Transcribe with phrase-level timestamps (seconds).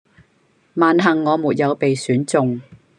[0.73, 2.59] 萬幸我沒有被選中